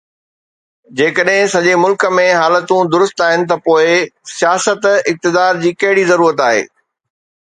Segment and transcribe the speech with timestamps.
[0.99, 3.91] جيڪڏهن سڄي ملڪ ۾ حالتون درست آهن ته پوءِ
[4.37, 6.65] سياست، اقتدار جي ڪهڙي ضرورت آهي